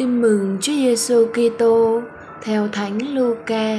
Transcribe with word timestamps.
Tin 0.00 0.22
mừng 0.22 0.58
Chúa 0.60 0.72
Giêsu 0.72 1.26
Kitô 1.26 2.02
theo 2.42 2.68
Thánh 2.68 3.14
Luca. 3.14 3.76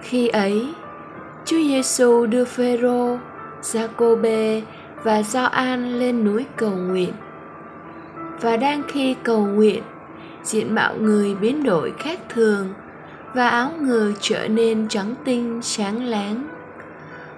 Khi 0.00 0.28
ấy, 0.28 0.68
Chúa 1.44 1.56
Giêsu 1.56 2.26
đưa 2.26 2.44
Phêrô, 2.44 3.18
Giacôbê 3.62 4.62
và 5.02 5.22
Gioan 5.22 5.98
lên 5.98 6.24
núi 6.24 6.44
cầu 6.56 6.70
nguyện. 6.70 7.12
Và 8.40 8.56
đang 8.56 8.82
khi 8.88 9.14
cầu 9.22 9.46
nguyện, 9.46 9.82
diện 10.42 10.74
mạo 10.74 10.94
người 11.00 11.34
biến 11.34 11.62
đổi 11.62 11.92
khác 11.98 12.20
thường 12.28 12.68
và 13.34 13.48
áo 13.48 13.70
người 13.80 14.14
trở 14.20 14.48
nên 14.48 14.88
trắng 14.88 15.14
tinh 15.24 15.62
sáng 15.62 16.04
láng. 16.04 16.48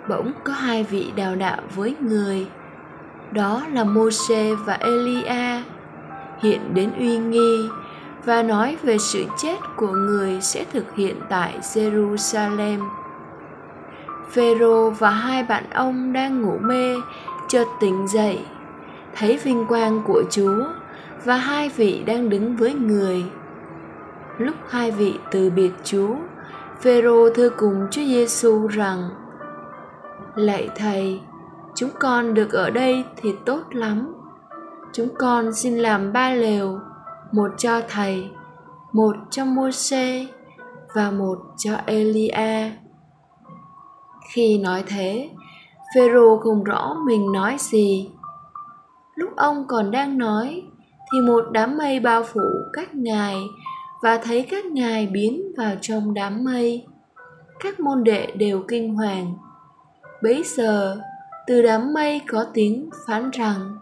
Bỗng 0.09 0.33
có 0.45 0.53
hai 0.53 0.85
vị 0.85 1.13
đào 1.17 1.35
đạo 1.35 1.61
với 1.75 1.95
người, 2.01 2.47
đó 3.33 3.63
là 3.73 3.85
Môse 3.85 4.55
và 4.67 4.75
Elia 4.75 5.63
hiện 6.43 6.75
đến 6.75 6.93
uy 6.99 7.19
nghi 7.19 7.69
và 8.25 8.43
nói 8.43 8.77
về 8.83 8.99
sự 8.99 9.25
chết 9.37 9.57
của 9.77 9.93
người 9.93 10.41
sẽ 10.41 10.65
thực 10.73 10.95
hiện 10.95 11.17
tại 11.29 11.59
Jerusalem. 11.61 12.79
Phêrô 14.31 14.91
và 14.91 15.11
hai 15.11 15.43
bạn 15.43 15.65
ông 15.71 16.13
đang 16.13 16.43
ngủ 16.43 16.59
mê 16.61 16.95
chợt 17.49 17.65
tỉnh 17.81 18.09
dậy, 18.09 18.41
thấy 19.15 19.39
vinh 19.45 19.67
quang 19.67 20.03
của 20.07 20.23
Chúa 20.31 20.65
và 21.25 21.37
hai 21.37 21.69
vị 21.69 22.03
đang 22.07 22.29
đứng 22.29 22.57
với 22.57 22.75
người. 22.75 23.25
Lúc 24.39 24.57
hai 24.69 24.91
vị 24.91 25.15
từ 25.31 25.51
biệt 25.51 25.71
Chúa, 25.85 26.15
Phêrô 26.81 27.31
thưa 27.35 27.51
cùng 27.51 27.87
Chúa 27.91 28.03
Giêsu 28.03 28.67
rằng: 28.67 29.09
Lạy 30.35 30.69
thầy, 30.77 31.21
chúng 31.75 31.91
con 32.01 32.35
được 32.35 32.53
ở 32.53 32.71
đây 32.71 33.05
thì 33.17 33.35
tốt 33.45 33.63
lắm 33.71 34.15
chúng 34.93 35.09
con 35.19 35.55
xin 35.55 35.79
làm 35.79 36.13
ba 36.13 36.31
lều 36.31 36.79
một 37.33 37.51
cho 37.59 37.81
thầy 37.89 38.31
một 38.93 39.17
cho 39.31 39.45
Môse 39.45 40.27
và 40.95 41.11
một 41.11 41.39
cho 41.57 41.77
Elia. 41.87 42.71
Khi 44.33 44.59
nói 44.59 44.85
thế, 44.87 45.31
Phêrô 45.95 46.39
không 46.39 46.65
rõ 46.65 46.97
mình 47.07 47.33
nói 47.33 47.57
gì. 47.59 48.11
Lúc 49.15 49.37
ông 49.37 49.65
còn 49.69 49.91
đang 49.91 50.19
nói 50.19 50.63
thì 51.13 51.21
một 51.21 51.45
đám 51.53 51.77
mây 51.77 52.01
bao 52.01 52.23
phủ 52.23 52.41
các 52.73 52.95
ngài 52.95 53.37
và 54.03 54.19
thấy 54.19 54.47
các 54.51 54.65
ngài 54.65 55.07
biến 55.07 55.43
vào 55.57 55.75
trong 55.81 56.15
đám 56.15 56.45
mây. 56.45 56.87
Các 57.61 57.81
môn 57.81 58.05
đệ 58.05 58.27
đều 58.37 58.63
kinh 58.69 58.95
hoàng. 58.95 59.35
Bấy 60.23 60.43
giờ, 60.47 61.01
từ 61.47 61.63
đám 61.63 61.93
mây 61.93 62.21
có 62.29 62.47
tiếng 62.55 62.91
phán 63.07 63.31
rằng 63.31 63.79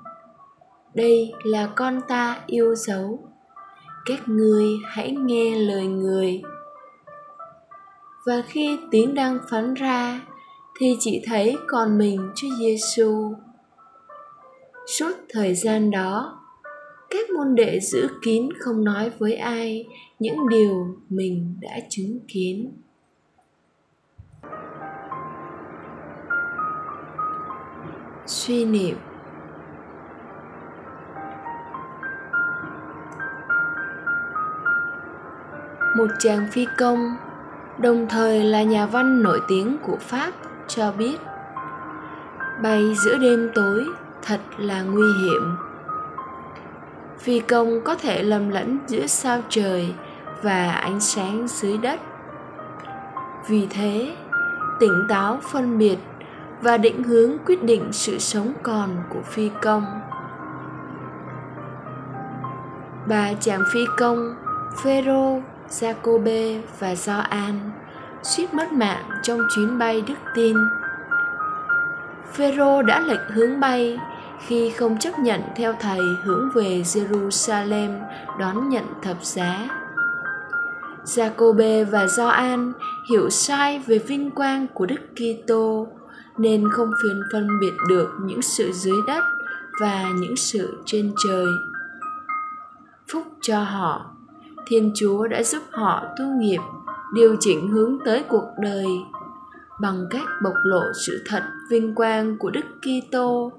đây 0.96 1.32
là 1.44 1.66
con 1.76 2.00
ta 2.08 2.42
yêu 2.46 2.74
dấu 2.74 3.18
các 4.04 4.28
ngươi 4.28 4.66
hãy 4.84 5.10
nghe 5.10 5.56
lời 5.56 5.86
người 5.86 6.42
và 8.26 8.42
khi 8.46 8.78
tiếng 8.90 9.14
đang 9.14 9.38
phán 9.50 9.74
ra 9.74 10.20
thì 10.78 10.96
chỉ 11.00 11.22
thấy 11.26 11.56
còn 11.66 11.98
mình 11.98 12.30
Chúa 12.34 12.48
Giêsu. 12.58 13.34
Suốt 14.86 15.12
thời 15.28 15.54
gian 15.54 15.90
đó, 15.90 16.42
các 17.10 17.30
môn 17.30 17.54
đệ 17.54 17.80
giữ 17.80 18.08
kín 18.22 18.48
không 18.60 18.84
nói 18.84 19.10
với 19.18 19.34
ai 19.34 19.86
những 20.18 20.48
điều 20.48 20.96
mình 21.08 21.56
đã 21.60 21.80
chứng 21.88 22.18
kiến. 22.28 22.72
Suy 28.26 28.64
niệm 28.64 28.96
một 35.96 36.06
chàng 36.18 36.46
phi 36.52 36.66
công, 36.78 37.16
đồng 37.78 38.06
thời 38.08 38.44
là 38.44 38.62
nhà 38.62 38.86
văn 38.86 39.22
nổi 39.22 39.40
tiếng 39.48 39.76
của 39.82 39.96
pháp, 40.00 40.32
cho 40.68 40.92
biết, 40.92 41.16
bay 42.62 42.94
giữa 42.94 43.18
đêm 43.18 43.50
tối, 43.54 43.84
thật 44.22 44.40
là 44.58 44.82
nguy 44.82 45.12
hiểm. 45.22 45.56
Phi 47.18 47.40
công 47.40 47.80
có 47.84 47.94
thể 47.94 48.22
lầm 48.22 48.48
lẫn 48.48 48.78
giữa 48.86 49.06
sao 49.06 49.40
trời 49.48 49.94
và 50.42 50.72
ánh 50.72 51.00
sáng 51.00 51.48
dưới 51.48 51.78
đất. 51.78 52.00
Vì 53.48 53.66
thế, 53.70 54.16
tỉnh 54.80 55.06
táo 55.08 55.38
phân 55.52 55.78
biệt 55.78 55.98
và 56.62 56.76
định 56.76 57.02
hướng 57.02 57.32
quyết 57.46 57.64
định 57.64 57.92
sự 57.92 58.18
sống 58.18 58.52
còn 58.62 58.90
của 59.10 59.22
phi 59.24 59.50
công. 59.62 59.84
Bà 63.08 63.32
chàng 63.40 63.62
phi 63.72 63.80
công, 63.96 64.34
phêrô 64.82 65.40
Jacobe 65.70 66.60
và 66.78 66.94
Gioan 66.94 67.70
suýt 68.22 68.54
mất 68.54 68.72
mạng 68.72 69.10
trong 69.22 69.40
chuyến 69.54 69.78
bay 69.78 70.00
đức 70.00 70.14
tin. 70.34 70.56
Phêrô 72.32 72.82
đã 72.82 73.00
lệch 73.00 73.20
hướng 73.34 73.60
bay 73.60 73.98
khi 74.46 74.70
không 74.70 74.98
chấp 74.98 75.18
nhận 75.18 75.40
theo 75.56 75.74
thầy 75.80 76.00
hướng 76.24 76.50
về 76.54 76.82
Jerusalem 76.82 78.00
đón 78.38 78.68
nhận 78.68 78.84
thập 79.02 79.24
giá. 79.24 79.68
Jacobe 81.04 81.84
và 81.84 82.06
Gioan 82.06 82.72
hiểu 83.10 83.30
sai 83.30 83.82
về 83.86 83.98
vinh 83.98 84.30
quang 84.30 84.66
của 84.74 84.86
Đức 84.86 85.00
Kitô 85.16 85.88
nên 86.38 86.64
không 86.70 86.90
phiền 87.02 87.22
phân 87.32 87.48
biệt 87.60 87.72
được 87.88 88.08
những 88.22 88.42
sự 88.42 88.72
dưới 88.72 88.98
đất 89.06 89.24
và 89.80 90.04
những 90.14 90.36
sự 90.36 90.78
trên 90.86 91.12
trời. 91.24 91.46
Phúc 93.08 93.24
cho 93.40 93.62
họ 93.62 94.15
Thiên 94.68 94.92
Chúa 94.94 95.26
đã 95.26 95.42
giúp 95.42 95.62
họ 95.70 96.02
tu 96.18 96.24
nghiệp, 96.24 96.60
điều 97.14 97.36
chỉnh 97.40 97.68
hướng 97.68 97.98
tới 98.04 98.24
cuộc 98.28 98.46
đời 98.58 98.86
bằng 99.80 100.06
cách 100.10 100.26
bộc 100.42 100.54
lộ 100.64 100.82
sự 101.06 101.24
thật 101.26 101.42
vinh 101.70 101.94
quang 101.94 102.38
của 102.38 102.50
Đức 102.50 102.64
Kitô 102.82 103.52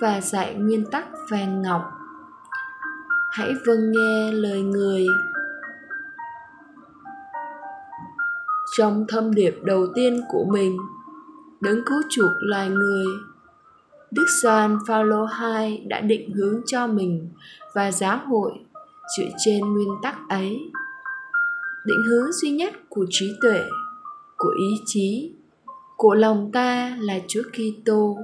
và 0.00 0.20
dạy 0.20 0.54
nguyên 0.54 0.84
tắc 0.90 1.06
vàng 1.30 1.62
ngọc. 1.62 1.82
Hãy 3.32 3.52
vâng 3.66 3.92
nghe 3.92 4.32
lời 4.32 4.62
người. 4.62 5.06
Trong 8.76 9.04
thâm 9.08 9.34
điệp 9.34 9.54
đầu 9.62 9.86
tiên 9.94 10.20
của 10.28 10.44
mình, 10.44 10.78
đấng 11.60 11.84
cứu 11.86 12.02
chuộc 12.10 12.32
loài 12.40 12.68
người, 12.68 13.06
Đức 14.10 14.26
Gioan 14.42 14.78
Phaolô 14.86 15.26
II 15.40 15.78
đã 15.86 16.00
định 16.00 16.32
hướng 16.32 16.60
cho 16.66 16.86
mình 16.86 17.28
và 17.74 17.92
giáo 17.92 18.20
hội 18.26 18.52
dựa 19.16 19.28
trên 19.44 19.60
nguyên 19.60 19.88
tắc 20.02 20.16
ấy 20.28 20.58
định 21.84 22.02
hướng 22.08 22.32
duy 22.32 22.50
nhất 22.50 22.74
của 22.88 23.06
trí 23.10 23.32
tuệ, 23.42 23.60
của 24.36 24.54
ý 24.58 24.76
chí, 24.86 25.32
của 25.96 26.14
lòng 26.14 26.50
ta 26.52 26.98
là 27.00 27.20
Chúa 27.28 27.42
Kitô 27.42 28.18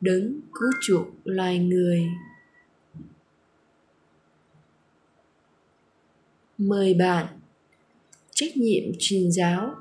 đấng 0.00 0.40
cứu 0.52 0.70
chuộc 0.80 1.06
loài 1.24 1.58
người. 1.58 2.06
Mời 6.58 6.94
bạn 6.94 7.26
Trách 8.34 8.56
nhiệm 8.56 8.84
truyền 8.98 9.32
giáo 9.32 9.74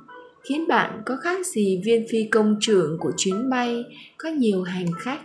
khiến 0.44 0.68
bạn 0.68 1.02
có 1.06 1.18
khác 1.22 1.46
gì 1.46 1.82
viên 1.86 2.06
phi 2.10 2.24
công 2.32 2.58
trưởng 2.62 2.98
của 3.00 3.12
chuyến 3.18 3.50
bay 3.50 3.86
có 4.18 4.30
nhiều 4.30 4.64
hành 4.64 4.88
khách 5.00 5.22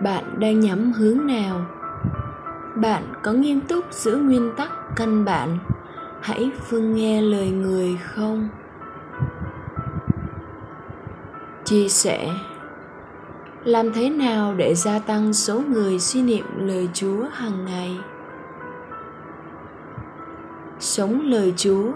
bạn 0.00 0.24
đang 0.40 0.60
nhắm 0.60 0.92
hướng 0.92 1.26
nào? 1.26 1.66
Bạn 2.74 3.02
có 3.22 3.32
nghiêm 3.32 3.60
túc 3.60 3.84
giữ 3.92 4.16
nguyên 4.16 4.50
tắc 4.56 4.70
căn 4.96 5.24
bản? 5.24 5.58
Hãy 6.20 6.50
phương 6.66 6.94
nghe 6.94 7.20
lời 7.22 7.50
người 7.50 7.96
không? 7.96 8.48
Chia 11.64 11.88
sẻ. 11.88 12.30
Làm 13.64 13.92
thế 13.92 14.10
nào 14.10 14.54
để 14.54 14.74
gia 14.74 14.98
tăng 14.98 15.32
số 15.32 15.60
người 15.60 15.98
suy 15.98 16.22
niệm 16.22 16.44
lời 16.56 16.88
chúa 16.94 17.24
hàng 17.32 17.64
ngày? 17.64 17.98
Sống 20.80 21.20
lời 21.24 21.54
chúa. 21.56 21.92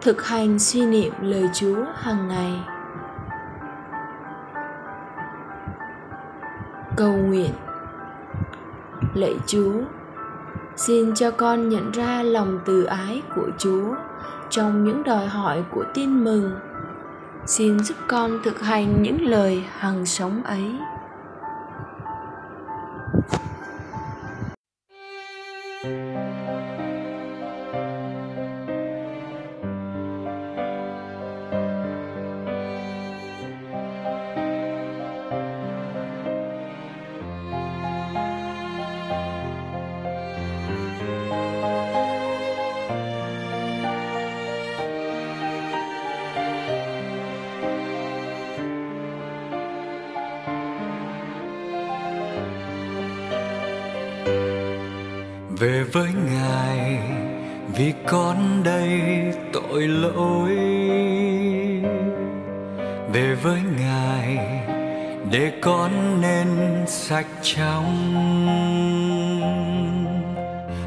Thực 0.00 0.26
hành 0.26 0.58
suy 0.58 0.86
niệm 0.86 1.12
lời 1.20 1.48
chúa 1.54 1.84
hàng 1.94 2.28
ngày. 2.28 2.73
Cầu 6.96 7.12
nguyện. 7.12 7.50
Lạy 9.14 9.34
chúa, 9.46 9.72
xin 10.76 11.14
cho 11.14 11.30
con 11.30 11.68
nhận 11.68 11.90
ra 11.90 12.22
lòng 12.22 12.58
từ 12.64 12.84
ái 12.84 13.22
của 13.36 13.48
chúa 13.58 13.94
trong 14.50 14.84
những 14.84 15.02
đòi 15.02 15.26
hỏi 15.26 15.64
của 15.70 15.84
tin 15.94 16.24
mừng. 16.24 16.52
Xin 17.46 17.78
giúp 17.78 17.96
con 18.08 18.38
thực 18.44 18.60
hành 18.60 19.02
những 19.02 19.22
lời 19.22 19.64
hằng 19.78 20.06
sống 20.06 20.42
ấy. 20.44 20.78
Về 55.58 55.82
với 55.92 56.08
ngài, 56.30 56.98
vì 57.76 57.92
con 58.06 58.62
đây 58.64 59.00
tội 59.52 59.82
lỗi. 59.88 60.56
Về 63.12 63.34
với 63.42 63.60
ngài, 63.78 64.38
để 65.30 65.52
con 65.62 66.20
nên 66.20 66.48
sạch 66.86 67.26
trong 67.42 67.84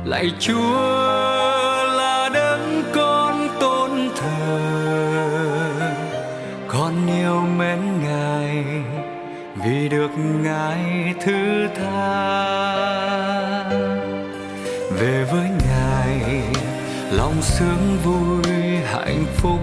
lạy 0.05 0.31
chúa 0.39 0.73
là 1.97 2.29
đấng 2.33 2.83
con 2.95 3.49
tôn 3.59 3.91
thờ, 4.15 4.59
con 6.67 6.93
yêu 7.07 7.41
mến 7.57 7.79
ngài, 8.03 8.65
vì 9.65 9.89
được 9.89 10.11
ngài 10.43 11.13
thứ 11.21 11.67
tha 11.75 12.46
về 14.99 15.23
với 15.31 15.49
ngài. 15.67 16.41
Lòng 17.11 17.41
sướng 17.41 17.97
vui, 18.03 18.53
hạnh 18.85 19.25
phúc 19.35 19.59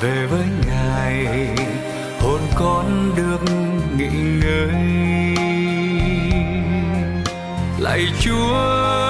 về 0.00 0.26
với 0.26 0.46
ngài. 0.66 1.26
Hồn 2.20 2.40
con 2.54 3.12
được 3.16 3.40
nghỉ 3.96 4.08
ngơi. 4.40 4.92
Lạy 7.78 8.06
chúa 8.20 9.01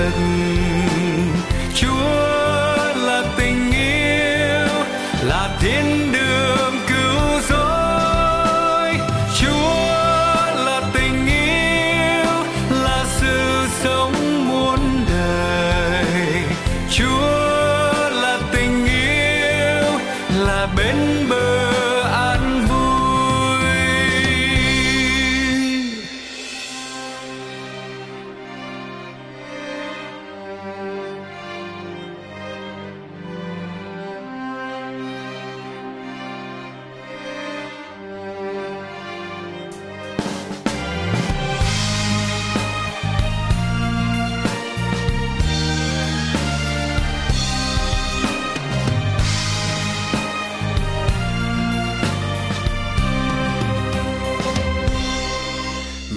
had 0.00 0.39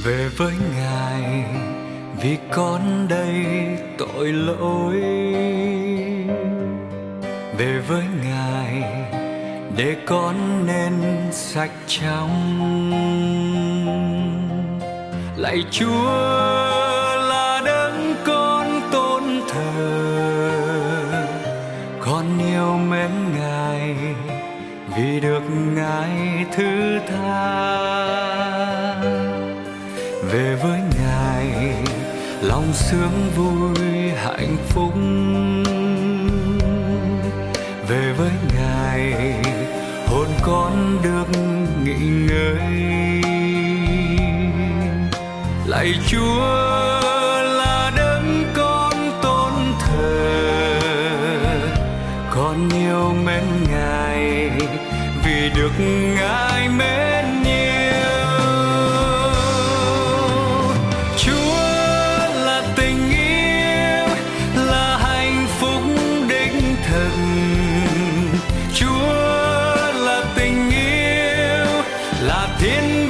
về 0.04 0.28
với 0.38 0.54
ngài, 0.76 1.46
vì 2.22 2.38
con 2.52 3.08
đây 3.08 3.46
tội 3.98 4.28
lỗi. 4.28 5.02
Về 7.58 7.80
với 7.88 8.04
ngài, 8.24 8.84
để 9.78 9.96
con 10.06 10.66
nên 10.66 10.94
sạch 11.32 11.72
trong 11.88 12.30
lạy 15.38 15.64
chúa 15.72 16.06
là 17.30 17.62
đấng 17.66 18.16
con 18.26 18.82
tôn 18.92 19.24
thờ, 19.50 20.02
con 22.00 22.26
yêu 22.48 22.78
mến 22.78 23.12
ngài, 23.38 23.96
vì 24.98 25.20
được 25.20 25.44
ngài 25.76 26.46
thứ 26.56 27.00
tha 27.08 27.94
về 30.34 30.56
với 30.56 30.80
ngài. 31.00 31.76
Lòng 32.42 32.74
sướng 32.74 33.32
vui, 33.36 34.10
hạnh 34.10 34.58
phúc. 34.70 34.94
Về 37.88 38.14
với 38.18 38.32
ngài, 38.56 39.14
hồn 40.08 40.28
con 40.42 40.98
được 41.04 41.28
nghỉ 41.84 42.08
ngơi. 42.28 42.60
Lạy 45.66 45.94
chúa 46.08 46.40
là 47.44 47.92
đấng 47.98 48.44
con 48.56 48.94
tôn 49.22 49.54
thờ. 49.80 50.80
Con 52.32 52.70
yêu 52.70 53.14
mến 53.26 53.44
ngài, 53.70 54.50
vì 55.26 55.50
được 55.56 55.72
ngài 56.18 56.70
mến. 56.70 57.03
Yêu 72.24 72.28
là 72.28 73.03